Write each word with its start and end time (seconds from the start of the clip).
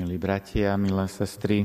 Milí 0.00 0.16
bratia, 0.16 0.80
milé 0.80 1.04
sestry, 1.12 1.60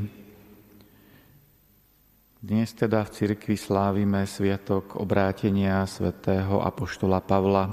dnes 2.43 2.67
teda 2.75 3.07
v 3.07 3.13
cirkvi 3.15 3.55
slávime 3.55 4.27
sviatok 4.27 4.99
obrátenia 4.99 5.87
svätého 5.87 6.59
Apoštola 6.59 7.23
Pavla. 7.23 7.71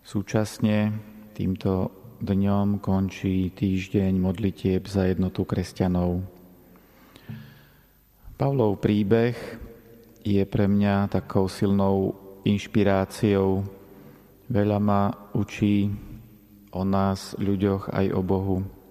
Súčasne 0.00 0.96
týmto 1.36 1.92
dňom 2.24 2.80
končí 2.80 3.52
týždeň 3.52 4.16
modlitieb 4.16 4.88
za 4.88 5.12
jednotu 5.12 5.44
kresťanov. 5.44 6.24
Pavlov 8.40 8.80
príbeh 8.80 9.36
je 10.24 10.40
pre 10.48 10.64
mňa 10.72 11.12
takou 11.20 11.52
silnou 11.52 12.16
inšpiráciou. 12.48 13.60
Veľa 14.48 14.78
ma 14.80 15.12
učí 15.36 15.92
o 16.72 16.80
nás, 16.80 17.36
ľuďoch, 17.36 17.92
aj 17.92 18.08
o 18.08 18.24
Bohu. 18.24 18.83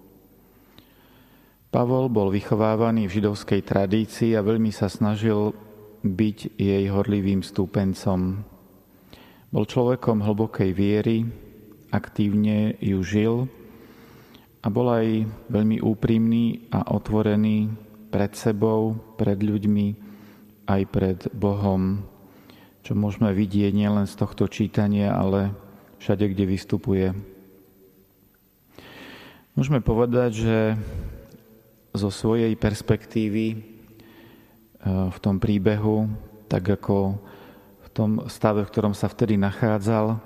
Pavol 1.74 2.06
bol 2.06 2.30
vychovávaný 2.30 3.10
v 3.10 3.18
židovskej 3.18 3.66
tradícii 3.66 4.38
a 4.38 4.46
veľmi 4.46 4.70
sa 4.70 4.86
snažil 4.86 5.50
byť 6.06 6.54
jej 6.54 6.86
horlivým 6.86 7.42
stúpencom. 7.42 8.46
Bol 9.50 9.64
človekom 9.66 10.22
hlbokej 10.22 10.70
viery, 10.70 11.26
aktívne 11.90 12.78
ju 12.78 13.02
žil 13.02 13.50
a 14.62 14.70
bol 14.70 14.86
aj 14.86 15.26
veľmi 15.50 15.82
úprimný 15.82 16.70
a 16.70 16.94
otvorený 16.94 17.74
pred 18.06 18.30
sebou, 18.38 18.94
pred 19.18 19.42
ľuďmi, 19.42 19.98
aj 20.70 20.82
pred 20.94 21.18
Bohom, 21.34 22.06
čo 22.86 22.94
môžeme 22.94 23.34
vidieť 23.34 23.74
nielen 23.74 24.06
z 24.06 24.14
tohto 24.14 24.46
čítania, 24.46 25.10
ale 25.10 25.50
všade, 25.98 26.38
kde 26.38 26.44
vystupuje. 26.46 27.10
Môžeme 29.58 29.82
povedať, 29.82 30.30
že 30.38 30.56
zo 31.94 32.10
svojej 32.10 32.58
perspektívy 32.58 33.46
e, 33.54 33.56
v 35.08 35.18
tom 35.22 35.38
príbehu, 35.38 36.10
tak 36.50 36.66
ako 36.66 37.22
v 37.86 37.88
tom 37.94 38.26
stave, 38.26 38.66
v 38.66 38.70
ktorom 38.74 38.94
sa 38.98 39.06
vtedy 39.06 39.38
nachádzal, 39.38 40.18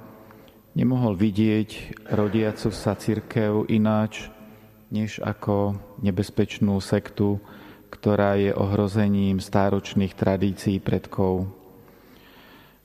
nemohol 0.73 1.13
vidieť 1.13 2.01
rodiacu 2.09 2.73
sa 2.73 2.97
církev 2.97 3.69
ináč, 3.69 4.33
než 4.89 5.21
ako 5.21 5.77
nebezpečnú 6.01 6.81
sektu, 6.81 7.37
ktorá 7.93 8.41
je 8.41 8.57
ohrozením 8.57 9.37
stáročných 9.37 10.17
tradícií 10.17 10.81
predkov. 10.81 11.53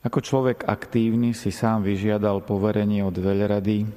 Ako 0.03 0.19
človek 0.19 0.67
aktívny 0.67 1.31
si 1.31 1.55
sám 1.55 1.87
vyžiadal 1.87 2.43
poverenie 2.43 3.07
od 3.07 3.15
veľrady, 3.15 3.87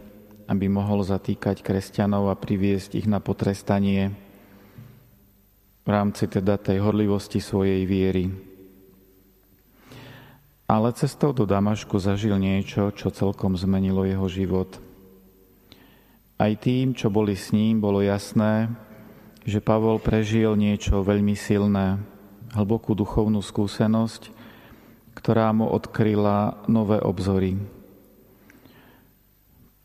aby 0.46 0.66
mohol 0.70 1.02
zatýkať 1.02 1.66
kresťanov 1.66 2.30
a 2.30 2.38
priviesť 2.38 2.94
ich 3.02 3.10
na 3.10 3.18
potrestanie 3.18 4.14
v 5.86 5.88
rámci 5.88 6.26
teda 6.26 6.58
tej 6.58 6.82
horlivosti 6.82 7.38
svojej 7.38 7.86
viery. 7.86 8.34
Ale 10.66 10.90
cestou 10.98 11.30
do 11.30 11.46
Damašku 11.46 12.02
zažil 12.02 12.34
niečo, 12.42 12.90
čo 12.90 13.14
celkom 13.14 13.54
zmenilo 13.54 14.02
jeho 14.02 14.26
život. 14.26 14.82
Aj 16.42 16.50
tým, 16.58 16.90
čo 16.90 17.06
boli 17.06 17.38
s 17.38 17.54
ním, 17.54 17.78
bolo 17.78 18.02
jasné, 18.02 18.66
že 19.46 19.62
Pavol 19.62 20.02
prežil 20.02 20.58
niečo 20.58 21.06
veľmi 21.06 21.38
silné, 21.38 22.02
hlbokú 22.50 22.98
duchovnú 22.98 23.38
skúsenosť, 23.38 24.34
ktorá 25.14 25.54
mu 25.54 25.70
odkryla 25.70 26.66
nové 26.66 26.98
obzory. 26.98 27.62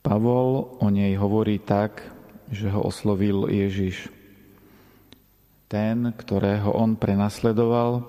Pavol 0.01 0.81
o 0.81 0.87
nej 0.89 1.13
hovorí 1.13 1.61
tak, 1.61 2.01
že 2.49 2.73
ho 2.73 2.81
oslovil 2.89 3.45
Ježiš. 3.53 4.09
Ten, 5.71 6.11
ktorého 6.11 6.75
on 6.75 6.99
prenasledoval, 6.99 8.03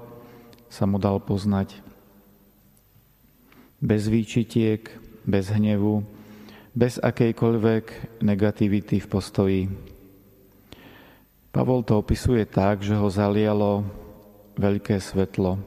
sa 0.66 0.82
mu 0.82 0.98
dal 0.98 1.22
poznať. 1.22 1.78
Bez 3.78 4.10
výčitiek, 4.10 4.90
bez 5.22 5.46
hnevu, 5.46 6.02
bez 6.74 6.98
akejkoľvek 6.98 8.18
negativity 8.18 8.98
v 8.98 9.06
postoji. 9.06 9.62
Pavol 11.54 11.86
to 11.86 12.02
opisuje 12.02 12.42
tak, 12.50 12.82
že 12.82 12.98
ho 12.98 13.06
zalialo 13.06 13.86
veľké 14.58 14.98
svetlo. 14.98 15.62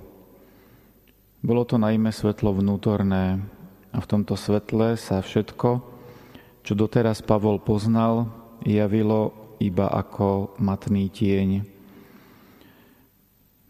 Bolo 1.40 1.64
to 1.64 1.80
najmä 1.80 2.12
svetlo 2.12 2.60
vnútorné 2.60 3.40
a 3.96 3.98
v 4.04 4.10
tomto 4.10 4.36
svetle 4.36 5.00
sa 5.00 5.24
všetko, 5.24 5.80
čo 6.60 6.74
doteraz 6.76 7.24
Pavol 7.24 7.64
poznal, 7.64 8.28
javilo 8.68 9.32
iba 9.64 9.88
ako 9.88 10.60
matný 10.60 11.08
tieň. 11.08 11.75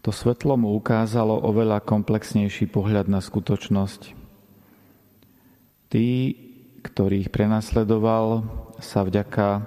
To 0.06 0.14
svetlo 0.14 0.54
mu 0.54 0.70
ukázalo 0.78 1.34
oveľa 1.34 1.82
komplexnejší 1.82 2.70
pohľad 2.70 3.10
na 3.10 3.18
skutočnosť. 3.18 4.14
Tí, 5.90 6.08
ktorých 6.86 7.34
prenasledoval, 7.34 8.46
sa 8.78 9.02
vďaka 9.02 9.66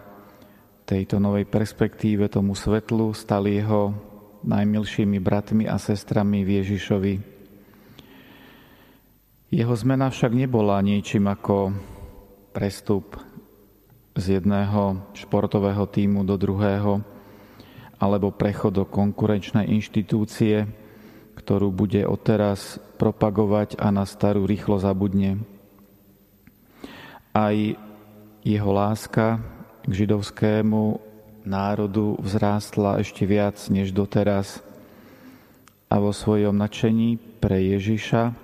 tejto 0.87 1.19
novej 1.19 1.43
perspektíve, 1.43 2.31
tomu 2.31 2.55
svetlu, 2.55 3.11
stali 3.11 3.59
jeho 3.59 3.91
najmilšími 4.47 5.19
bratmi 5.19 5.67
a 5.67 5.75
sestrami 5.75 6.47
v 6.47 6.63
Ježišovi. 6.63 7.13
Jeho 9.51 9.75
zmena 9.75 10.07
však 10.07 10.31
nebola 10.31 10.79
niečím 10.79 11.27
ako 11.27 11.75
prestup 12.55 13.19
z 14.15 14.39
jedného 14.39 15.03
športového 15.19 15.83
týmu 15.83 16.23
do 16.23 16.39
druhého, 16.39 17.18
alebo 17.99 18.31
prechod 18.31 18.79
do 18.79 18.85
konkurenčnej 18.87 19.67
inštitúcie, 19.67 20.65
ktorú 21.35 21.71
bude 21.71 22.07
odteraz 22.07 22.79
propagovať 22.95 23.75
a 23.79 23.91
na 23.91 24.07
starú 24.07 24.47
rýchlo 24.47 24.79
zabudne. 24.79 25.43
Aj 27.35 27.55
jeho 28.43 28.71
láska 28.71 29.43
k 29.83 29.91
židovskému 29.91 30.99
národu 31.43 32.19
vzrástla 32.19 33.03
ešte 33.03 33.27
viac 33.27 33.59
než 33.71 33.91
doteraz 33.91 34.63
a 35.91 35.99
vo 35.99 36.15
svojom 36.15 36.55
nadšení 36.55 37.19
pre 37.39 37.59
Ježiša 37.75 38.35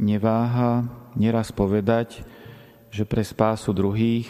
neváha 0.00 0.86
neraz 1.14 1.52
povedať, 1.52 2.22
že 2.90 3.06
pre 3.06 3.22
spásu 3.22 3.70
druhých, 3.70 4.26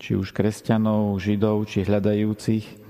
či 0.00 0.16
už 0.16 0.32
kresťanov, 0.32 1.18
židov, 1.20 1.66
či 1.68 1.84
hľadajúcich, 1.84 2.81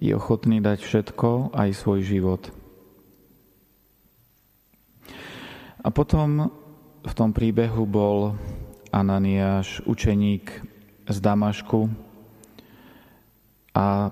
je 0.00 0.12
ochotný 0.12 0.60
dať 0.60 0.84
všetko, 0.84 1.56
aj 1.56 1.70
svoj 1.72 2.00
život. 2.04 2.42
A 5.80 5.88
potom 5.94 6.50
v 7.06 7.12
tom 7.14 7.30
príbehu 7.30 7.86
bol 7.86 8.34
Ananiáš, 8.90 9.80
učeník 9.86 10.50
z 11.06 11.16
Damašku 11.22 11.86
a 13.70 14.10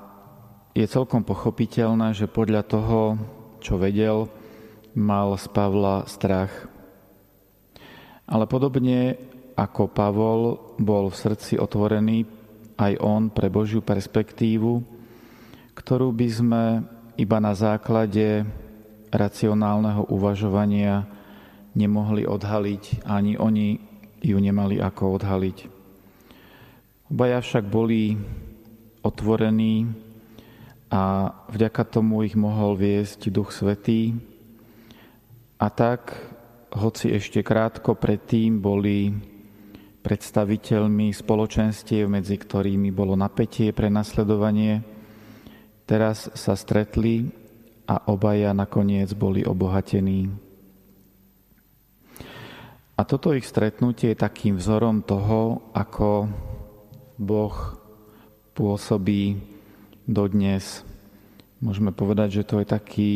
je 0.74 0.86
celkom 0.86 1.26
pochopiteľné, 1.26 2.14
že 2.14 2.30
podľa 2.30 2.62
toho, 2.66 3.00
čo 3.58 3.78
vedel, 3.78 4.30
mal 4.94 5.34
z 5.34 5.46
Pavla 5.50 6.06
strach. 6.06 6.50
Ale 8.30 8.46
podobne 8.46 9.18
ako 9.54 9.90
Pavol 9.90 10.42
bol 10.78 11.10
v 11.10 11.16
srdci 11.18 11.58
otvorený 11.58 12.26
aj 12.74 12.98
on 12.98 13.30
pre 13.30 13.50
Božiu 13.50 13.82
perspektívu, 13.82 14.93
ktorú 15.74 16.14
by 16.14 16.28
sme 16.30 16.64
iba 17.18 17.38
na 17.38 17.54
základe 17.54 18.46
racionálneho 19.14 20.10
uvažovania 20.10 21.06
nemohli 21.74 22.26
odhaliť, 22.26 23.06
ani 23.06 23.38
oni 23.38 23.78
ju 24.22 24.38
nemali 24.38 24.78
ako 24.78 25.18
odhaliť. 25.20 25.58
Obaja 27.10 27.38
však 27.42 27.68
boli 27.68 28.16
otvorení 29.04 29.86
a 30.88 31.30
vďaka 31.50 31.82
tomu 31.90 32.24
ich 32.24 32.38
mohol 32.38 32.78
viesť 32.78 33.28
Duch 33.28 33.52
Svetý. 33.52 34.14
A 35.58 35.66
tak, 35.70 36.14
hoci 36.74 37.14
ešte 37.14 37.42
krátko 37.42 37.94
predtým 37.94 38.58
boli 38.58 39.14
predstaviteľmi 40.02 41.14
spoločenstiev, 41.14 42.06
medzi 42.10 42.36
ktorými 42.36 42.92
bolo 42.92 43.16
napätie 43.16 43.72
pre 43.72 43.88
nasledovanie, 43.88 44.93
Teraz 45.84 46.32
sa 46.32 46.56
stretli 46.56 47.28
a 47.84 48.08
obaja 48.08 48.56
nakoniec 48.56 49.12
boli 49.12 49.44
obohatení. 49.44 50.32
A 52.94 53.02
toto 53.04 53.34
ich 53.36 53.44
stretnutie 53.44 54.14
je 54.14 54.22
takým 54.22 54.56
vzorom 54.56 55.04
toho, 55.04 55.68
ako 55.76 56.30
Boh 57.20 57.56
pôsobí 58.54 59.36
dodnes. 60.06 60.86
Môžeme 61.58 61.90
povedať, 61.90 62.40
že 62.40 62.46
to 62.46 62.62
je 62.62 62.66
taký 62.70 63.12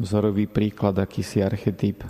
vzorový 0.00 0.48
príklad, 0.48 0.96
akýsi 0.96 1.44
archetyp. 1.44 2.06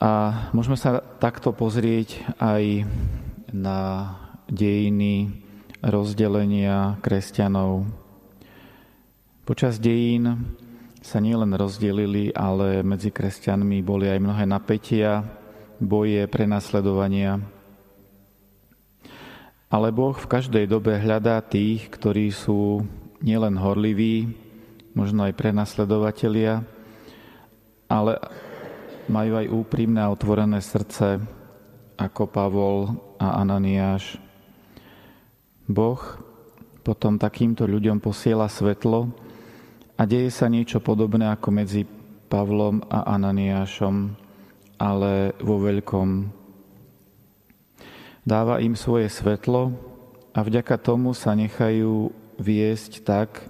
A 0.00 0.10
môžeme 0.56 0.80
sa 0.80 1.04
takto 1.20 1.52
pozrieť 1.52 2.24
aj 2.40 2.88
na 3.52 4.10
dejiny 4.48 5.44
rozdelenia 5.80 7.00
kresťanov. 7.00 7.88
Počas 9.48 9.80
dejín 9.80 10.56
sa 11.00 11.18
nielen 11.18 11.56
rozdelili, 11.56 12.28
ale 12.36 12.84
medzi 12.84 13.08
kresťanmi 13.08 13.80
boli 13.80 14.06
aj 14.12 14.20
mnohé 14.20 14.44
napätia, 14.44 15.24
boje, 15.80 16.28
prenasledovania. 16.28 17.40
Ale 19.72 19.88
Boh 19.90 20.12
v 20.12 20.30
každej 20.30 20.68
dobe 20.68 21.00
hľadá 21.00 21.40
tých, 21.40 21.88
ktorí 21.88 22.28
sú 22.28 22.84
nielen 23.24 23.56
horliví, 23.56 24.28
možno 24.92 25.24
aj 25.24 25.38
prenasledovatelia, 25.38 26.60
ale 27.88 28.20
majú 29.08 29.32
aj 29.40 29.46
úprimné 29.48 30.04
a 30.04 30.12
otvorené 30.12 30.60
srdce, 30.60 31.18
ako 31.96 32.22
Pavol 32.28 32.78
a 33.16 33.40
Ananiáš. 33.40 34.29
Boh 35.70 36.02
potom 36.82 37.14
takýmto 37.14 37.62
ľuďom 37.70 38.02
posiela 38.02 38.50
svetlo 38.50 39.06
a 39.94 40.02
deje 40.02 40.34
sa 40.34 40.50
niečo 40.50 40.82
podobné 40.82 41.30
ako 41.30 41.48
medzi 41.54 41.86
Pavlom 42.30 42.82
a 42.90 43.14
Ananiášom, 43.14 44.14
ale 44.78 45.34
vo 45.38 45.56
veľkom. 45.62 46.08
Dáva 48.26 48.58
im 48.62 48.74
svoje 48.74 49.06
svetlo 49.10 49.70
a 50.34 50.42
vďaka 50.42 50.78
tomu 50.78 51.14
sa 51.14 51.34
nechajú 51.38 52.10
viesť 52.38 53.02
tak, 53.06 53.44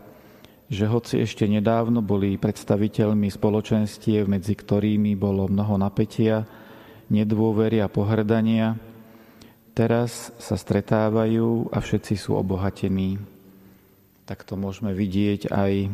že 0.71 0.87
hoci 0.87 1.25
ešte 1.25 1.49
nedávno 1.49 2.05
boli 2.05 2.39
predstaviteľmi 2.39 3.27
spoločenstiev, 3.33 4.29
medzi 4.31 4.55
ktorými 4.55 5.19
bolo 5.19 5.51
mnoho 5.51 5.77
napätia, 5.77 6.47
nedôvery 7.11 7.83
a 7.83 7.91
pohrdania, 7.91 8.79
teraz 9.81 10.29
sa 10.37 10.61
stretávajú 10.61 11.73
a 11.73 11.81
všetci 11.81 12.13
sú 12.21 12.37
obohatení. 12.37 13.17
Tak 14.29 14.45
to 14.45 14.61
môžeme 14.61 14.93
vidieť 14.93 15.49
aj 15.49 15.89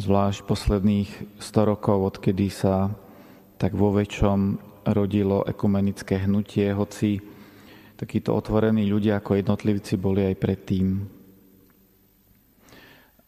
zvlášť 0.00 0.40
posledných 0.48 1.36
100 1.36 1.70
rokov, 1.76 2.16
odkedy 2.16 2.48
sa 2.48 2.96
tak 3.60 3.76
vo 3.76 3.92
väčšom 3.92 4.56
rodilo 4.88 5.44
ekumenické 5.44 6.24
hnutie, 6.24 6.72
hoci 6.72 7.20
takíto 8.00 8.32
otvorení 8.32 8.88
ľudia 8.88 9.20
ako 9.20 9.44
jednotlivci 9.44 10.00
boli 10.00 10.32
aj 10.32 10.36
predtým. 10.40 11.04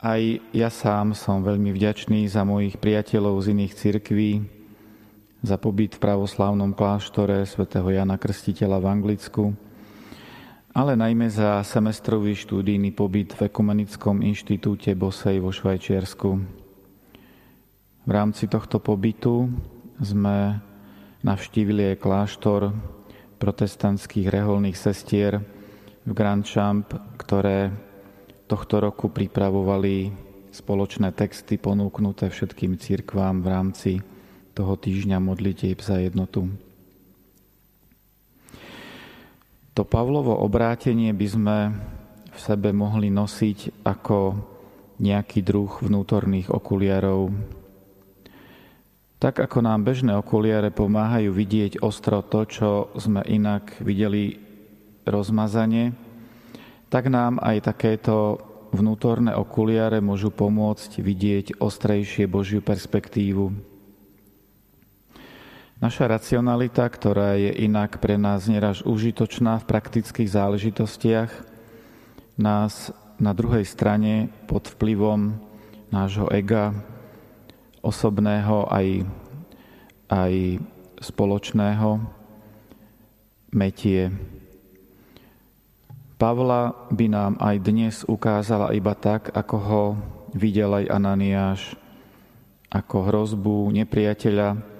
Aj 0.01 0.23
ja 0.57 0.71
sám 0.73 1.13
som 1.13 1.45
veľmi 1.45 1.77
vďačný 1.77 2.25
za 2.25 2.41
mojich 2.41 2.81
priateľov 2.81 3.45
z 3.45 3.53
iných 3.53 3.73
cirkví, 3.77 4.31
za 5.43 5.55
pobyt 5.55 5.95
v 5.95 6.03
pravoslávnom 6.03 6.75
kláštore 6.75 7.47
svätého 7.47 7.87
Jana 7.95 8.19
Krstiteľa 8.19 8.83
v 8.83 8.87
Anglicku, 8.91 9.45
ale 10.75 10.99
najmä 10.99 11.31
za 11.31 11.63
semestrový 11.63 12.35
štúdijný 12.35 12.91
pobyt 12.95 13.35
v 13.39 13.47
Ekumenickom 13.47 14.23
inštitúte 14.23 14.95
Bosej 14.99 15.39
vo 15.39 15.55
Švajčiarsku. 15.55 16.31
V 18.07 18.11
rámci 18.11 18.51
tohto 18.51 18.83
pobytu 18.83 19.47
sme 20.03 20.59
navštívili 21.23 21.95
aj 21.95 22.03
kláštor 22.03 22.71
protestantských 23.39 24.31
reholných 24.31 24.79
sestier 24.79 25.39
v 26.07 26.13
Grand 26.15 26.47
Champ, 26.47 26.91
ktoré 27.19 27.71
tohto 28.51 28.81
roku 28.81 29.13
pripravovali 29.13 30.11
spoločné 30.51 31.15
texty 31.15 31.61
ponúknuté 31.61 32.27
všetkým 32.33 32.81
cirkvám 32.81 33.45
v 33.45 33.47
rámci 33.47 33.93
toho 34.59 34.75
týždňa 34.75 35.23
modlitieb 35.23 35.79
za 35.79 36.03
jednotu. 36.03 36.51
To 39.79 39.87
Pavlovo 39.87 40.35
obrátenie 40.43 41.15
by 41.15 41.27
sme 41.31 41.57
v 42.35 42.39
sebe 42.43 42.75
mohli 42.75 43.15
nosiť 43.15 43.87
ako 43.87 44.35
nejaký 44.99 45.47
druh 45.47 45.71
vnútorných 45.79 46.51
okuliarov, 46.51 47.31
tak 49.23 49.39
ako 49.39 49.63
nám 49.63 49.87
bežné 49.87 50.19
okuliare 50.19 50.75
pomáhajú 50.75 51.31
vidieť 51.31 51.83
ostro 51.83 52.23
to, 52.27 52.43
čo 52.51 52.71
sme 52.99 53.23
inak 53.23 53.79
videli 53.79 54.35
rozmazanie, 55.07 55.95
tak 56.91 57.07
nám 57.07 57.39
aj 57.39 57.71
takéto 57.71 58.43
vnútorné 58.75 59.35
okuliare 59.35 60.03
môžu 60.03 60.35
pomôcť 60.35 60.99
vidieť 60.99 61.47
ostrejšie 61.63 62.27
Božiu 62.27 62.59
perspektívu. 62.63 63.78
Naša 65.79 66.11
racionalita, 66.11 66.83
ktorá 66.91 67.39
je 67.39 67.55
inak 67.55 68.03
pre 68.03 68.19
nás 68.19 68.51
neraz 68.51 68.83
užitočná 68.83 69.63
v 69.63 69.69
praktických 69.71 70.27
záležitostiach, 70.27 71.31
nás 72.35 72.91
na 73.23 73.31
druhej 73.31 73.63
strane 73.63 74.27
pod 74.51 74.67
vplyvom 74.75 75.39
nášho 75.95 76.27
ega 76.35 76.75
osobného 77.79 78.67
aj, 78.67 79.07
aj 80.11 80.59
spoločného 80.99 82.03
metie. 83.55 84.11
Pavla 86.19 86.75
by 86.91 87.07
nám 87.07 87.33
aj 87.39 87.57
dnes 87.63 88.03
ukázala 88.03 88.75
iba 88.75 88.99
tak, 88.99 89.31
ako 89.31 89.57
ho 89.63 89.85
videl 90.35 90.75
aj 90.75 90.91
Ananiáš, 90.91 91.79
ako 92.67 92.97
hrozbu 93.07 93.71
nepriateľa, 93.79 94.78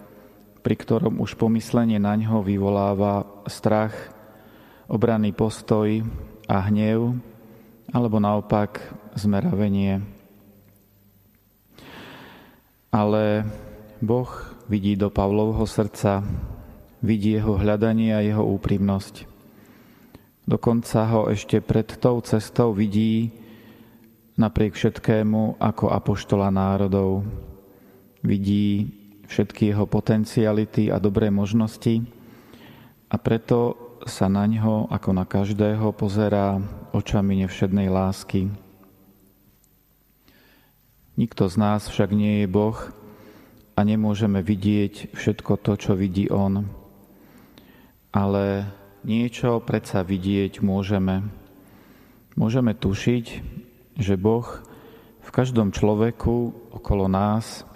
pri 0.63 0.75
ktorom 0.77 1.23
už 1.23 1.39
pomyslenie 1.39 2.03
na 2.03 2.15
ňo 2.19 2.43
vyvoláva 2.45 3.27
strach, 3.47 3.95
obranný 4.91 5.33
postoj 5.33 6.03
a 6.49 6.57
hnev, 6.69 7.17
alebo 7.93 8.21
naopak 8.21 8.81
zmeravenie 9.17 10.19
ale 12.93 13.45
Boh 14.01 14.31
vidí 14.69 14.97
do 14.97 15.13
Pavlovho 15.13 15.65
srdca, 15.69 16.25
vidí 17.05 17.37
jeho 17.37 17.57
hľadanie 17.57 18.17
a 18.17 18.25
jeho 18.25 18.45
úprimnosť. 18.45 19.29
Dokonca 20.49 21.05
ho 21.13 21.29
ešte 21.29 21.61
pred 21.61 21.85
tou 22.01 22.25
cestou 22.25 22.73
vidí 22.73 23.29
napriek 24.41 24.73
všetkému 24.73 25.61
ako 25.61 25.93
apoštola 25.93 26.49
národov. 26.49 27.27
Vidí 28.25 28.98
všetky 29.29 29.71
jeho 29.71 29.85
potenciality 29.85 30.89
a 30.89 30.97
dobré 30.97 31.29
možnosti 31.29 32.03
a 33.09 33.17
preto 33.21 33.77
sa 34.09 34.29
na 34.29 34.49
ňo 34.49 34.89
ako 34.89 35.11
na 35.13 35.29
každého 35.29 35.93
pozerá 35.93 36.57
očami 36.97 37.45
nevšednej 37.45 37.93
lásky. 37.93 38.49
Nikto 41.19 41.51
z 41.51 41.57
nás 41.59 41.91
však 41.91 42.15
nie 42.15 42.43
je 42.43 42.49
Boh 42.49 42.79
a 43.75 43.81
nemôžeme 43.83 44.41
vidieť 44.41 45.13
všetko 45.13 45.53
to, 45.61 45.73
čo 45.75 45.93
vidí 45.99 46.31
On. 46.31 46.63
Ale 48.15 48.71
niečo 49.03 49.59
predsa 49.61 50.07
vidieť 50.07 50.63
môžeme. 50.63 51.27
Môžeme 52.39 52.71
tušiť, 52.71 53.27
že 53.99 54.15
Boh 54.15 54.47
v 55.27 55.31
každom 55.35 55.75
človeku 55.75 56.55
okolo 56.71 57.11
nás 57.11 57.67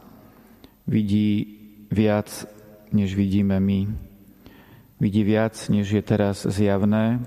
vidí 0.87 1.59
viac, 1.91 2.29
než 2.93 3.15
vidíme 3.15 3.61
my. 3.61 3.89
Vidí 5.03 5.27
viac, 5.27 5.59
než 5.69 5.91
je 5.91 6.03
teraz 6.03 6.47
zjavné 6.47 7.23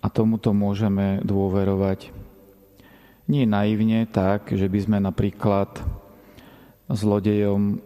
a 0.00 0.06
tomuto 0.08 0.56
môžeme 0.56 1.20
dôverovať. 1.20 2.08
Nie 3.28 3.44
naivne 3.44 4.08
tak, 4.08 4.50
že 4.50 4.66
by 4.66 4.78
sme 4.80 4.98
napríklad 4.98 5.76
zlodejom 6.90 7.78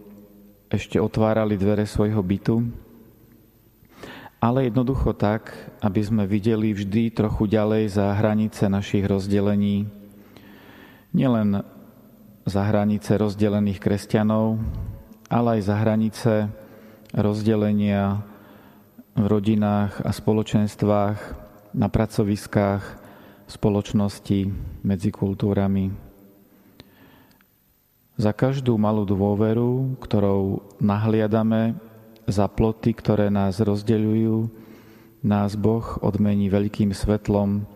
ešte 0.71 0.97
otvárali 0.97 1.59
dvere 1.59 1.85
svojho 1.85 2.23
bytu, 2.25 2.65
ale 4.41 4.69
jednoducho 4.69 5.13
tak, 5.13 5.53
aby 5.81 6.01
sme 6.01 6.23
videli 6.25 6.73
vždy 6.73 7.13
trochu 7.13 7.45
ďalej 7.45 7.97
za 7.99 8.13
hranice 8.17 8.65
našich 8.69 9.05
rozdelení, 9.05 9.85
nielen 11.13 11.61
za 12.45 12.61
hranice 12.61 13.17
rozdelených 13.17 13.81
kresťanov, 13.81 14.61
ale 15.33 15.57
aj 15.57 15.61
za 15.65 15.75
hranice 15.81 16.33
rozdelenia 17.09 18.21
v 19.17 19.25
rodinách 19.25 19.97
a 20.05 20.13
spoločenstvách, 20.13 21.17
na 21.75 21.91
pracoviskách, 21.91 22.83
spoločnosti 23.51 24.47
medzi 24.85 25.09
kultúrami. 25.11 25.91
Za 28.15 28.31
každú 28.31 28.79
malú 28.79 29.03
dôveru, 29.03 29.99
ktorou 29.99 30.63
nahliadame 30.79 31.75
za 32.31 32.47
ploty, 32.47 32.95
ktoré 32.95 33.27
nás 33.27 33.59
rozdeľujú, 33.59 34.47
nás 35.19 35.59
Boh 35.59 35.83
odmení 35.99 36.47
veľkým 36.47 36.95
svetlom, 36.95 37.67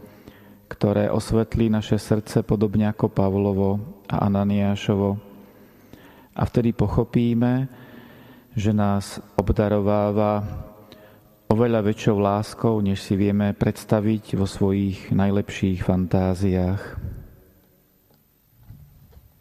ktoré 0.71 1.11
osvetlí 1.11 1.67
naše 1.67 1.99
srdce 1.99 2.39
podobne 2.45 2.88
ako 2.88 3.11
Pavlovo 3.11 3.99
a 4.09 4.25
Ananiášovo. 4.25 5.21
A 6.35 6.41
vtedy 6.49 6.73
pochopíme, 6.73 7.69
že 8.57 8.73
nás 8.73 9.21
obdarováva 9.37 10.41
oveľa 11.49 11.81
väčšou 11.81 12.17
láskou, 12.17 12.81
než 12.81 13.01
si 13.01 13.13
vieme 13.17 13.53
predstaviť 13.53 14.37
vo 14.37 14.45
svojich 14.49 15.13
najlepších 15.13 15.85
fantáziách. 15.85 17.08